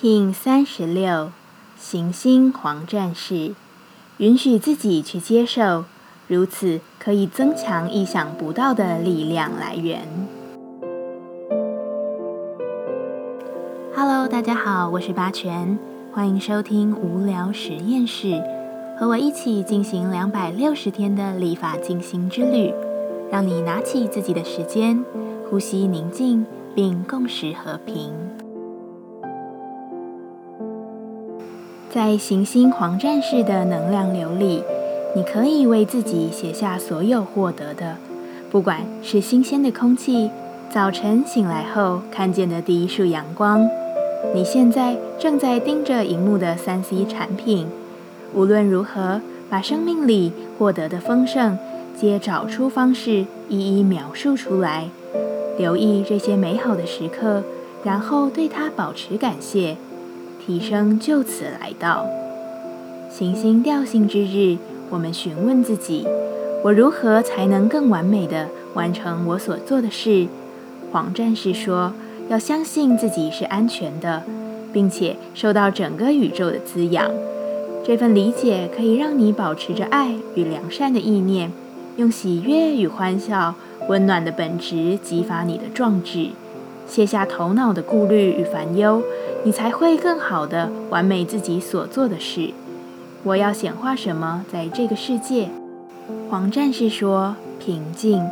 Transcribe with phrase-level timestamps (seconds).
[0.00, 1.32] King 三十六，
[1.76, 3.56] 行星黄战士，
[4.18, 5.86] 允许自己去接受，
[6.28, 10.06] 如此可以增强意想不到的力量来源。
[13.96, 15.76] Hello，大家好，我是八全，
[16.12, 18.40] 欢迎收听无聊实验室，
[19.00, 22.72] 和我一起进行两百六十天的立法进行之旅，
[23.32, 25.04] 让你拿起自己的时间，
[25.50, 28.12] 呼吸宁静，并共识和平。
[31.90, 34.62] 在行星黄战士的能量流里，
[35.16, 37.96] 你可以为自己写下所有获得的，
[38.50, 40.30] 不管是新鲜的空气，
[40.68, 43.66] 早晨醒来后看见的第一束阳光，
[44.34, 47.66] 你现在正在盯着荧幕的三 C 产品，
[48.34, 51.56] 无论如何，把生命里获得的丰盛，
[51.98, 54.90] 皆找出方式一一描述出来，
[55.56, 57.42] 留意这些美好的时刻，
[57.82, 59.78] 然后对它保持感谢。
[60.48, 62.06] 提升就此来到。
[63.10, 64.56] 行星调性之日，
[64.88, 66.06] 我们询问自己：
[66.64, 70.26] 我如何才能更完美的完成我所做的事？
[70.90, 71.92] 黄战士说：
[72.30, 74.22] 要相信自己是安全的，
[74.72, 77.10] 并且受到整个宇宙的滋养。
[77.84, 81.52] 这份理解可以让你保持着爱与良善的意念，
[81.98, 83.54] 用喜悦与欢笑、
[83.88, 86.30] 温暖的本质激发你的壮志，
[86.86, 89.02] 卸下头脑的顾虑与烦忧。
[89.44, 92.50] 你才会更好的完美自己所做的事。
[93.22, 95.48] 我要显化什么在这个世界？
[96.30, 98.24] 黄战士说：平静，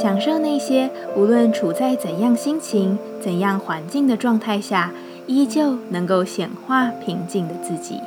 [0.00, 4.92] 享受那些无论处在怎样心情、怎样环境的状态下，
[5.26, 8.00] 依旧能够显化平静的自己。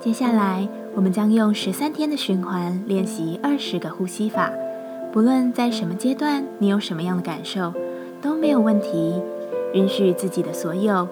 [0.00, 4.50] 接下来，我们将用十三天的循环练习二十个呼吸法。
[5.18, 7.74] 不论在什么阶段，你有什么样的感受，
[8.22, 9.20] 都没有问题。
[9.74, 11.08] 允许自己的所有，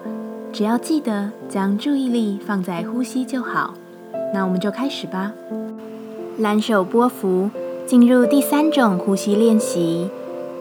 [0.53, 3.73] 只要记得将注意力放在呼吸就好。
[4.33, 5.33] 那我们就开始吧。
[6.37, 7.49] 蓝手波幅，
[7.85, 10.07] 进入第三种呼吸练习。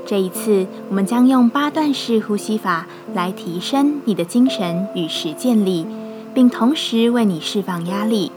[0.05, 5.87] 这一次，我们将用八段式呼吸法来提升你的精神与实践力，
[6.34, 8.33] 并同时为你释放压力。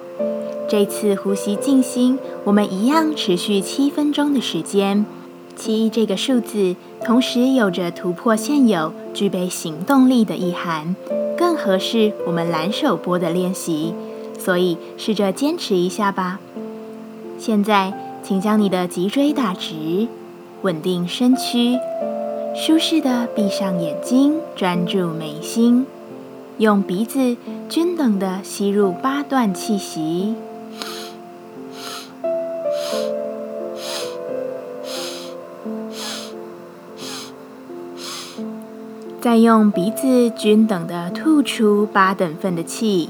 [0.70, 5.04] 这次呼吸静心，我们一样持续七分钟的时间。
[5.56, 10.96] 七这个数字，同时有着突破现有、具备行动力的意涵，
[11.36, 13.96] 更合适我们蓝手波的练习。
[14.38, 16.40] 所以试着坚持一下吧。
[17.40, 17.92] 现在，
[18.22, 20.08] 请将你的脊椎打直，
[20.62, 21.80] 稳定身躯，
[22.56, 25.88] 舒适的闭上眼睛，专注眉心，
[26.60, 27.36] 用鼻子
[27.68, 30.36] 均等的吸入八段气息。
[39.22, 43.10] 再用鼻子均等的吐出八等份的气，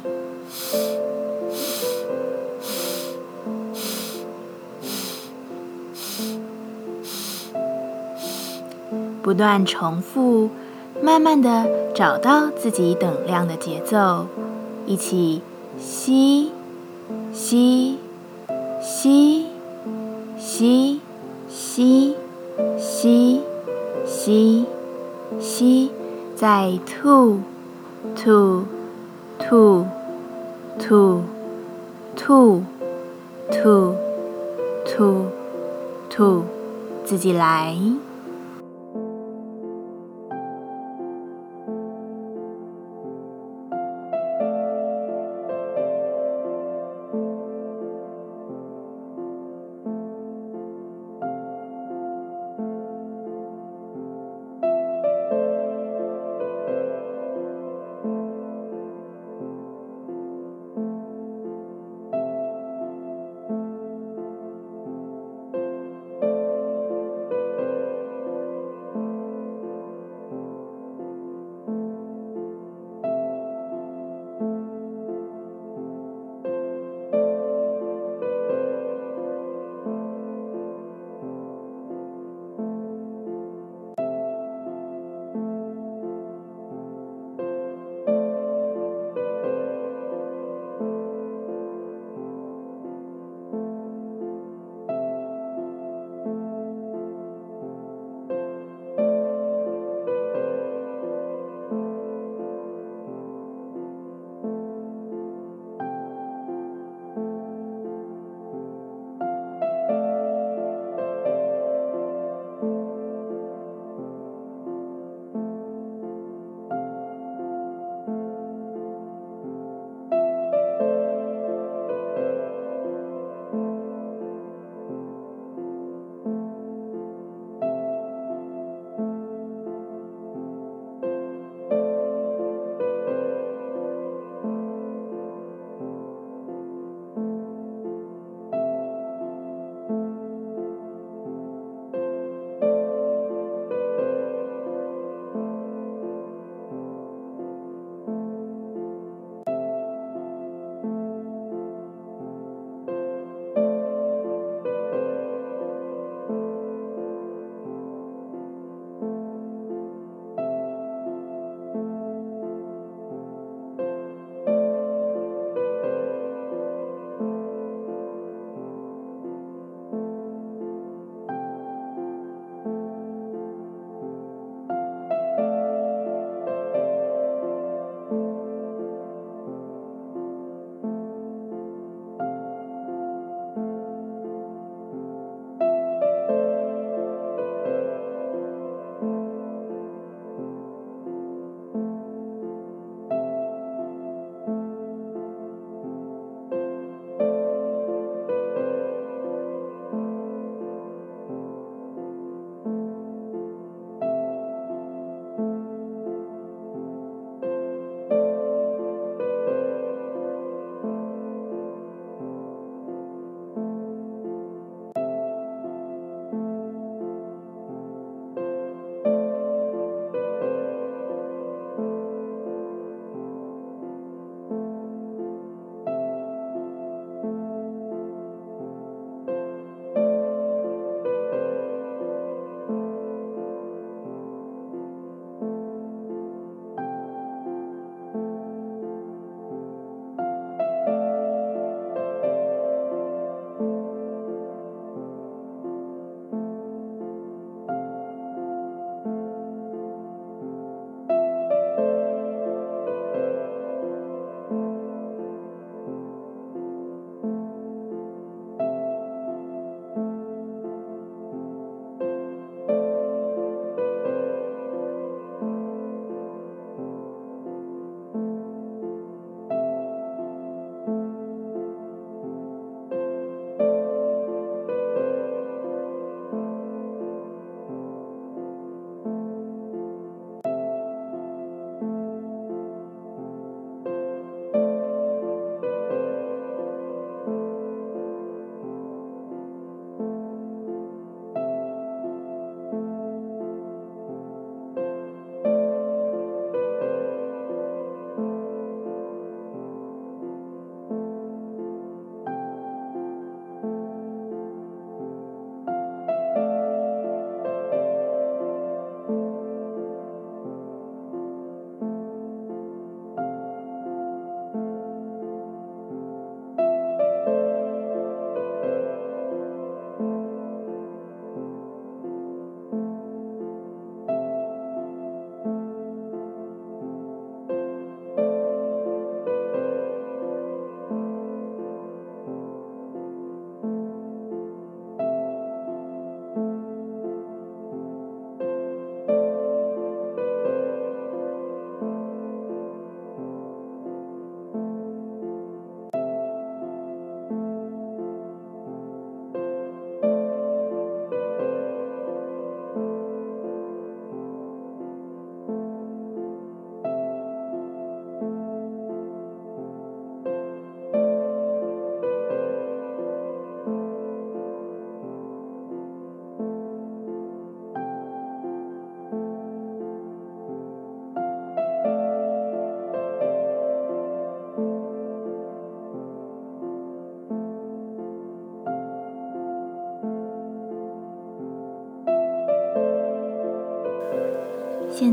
[9.21, 10.49] 不断重复，
[10.99, 14.25] 慢慢的找到自己等量的节奏，
[14.87, 15.43] 一起
[15.79, 16.51] 吸，
[17.31, 17.99] 吸，
[18.81, 19.45] 吸，
[20.39, 20.99] 吸，
[21.47, 22.15] 吸，
[22.79, 23.41] 吸，
[24.07, 24.65] 吸，
[25.39, 25.91] 吸。
[26.39, 27.41] 再吐，
[28.15, 28.63] 吐，
[29.37, 29.85] 吐，
[30.79, 31.21] 吐，
[32.15, 32.63] 吐，
[33.51, 33.93] 吐，
[34.85, 35.25] 吐，
[36.09, 36.45] 吐，
[37.03, 37.75] 自己来。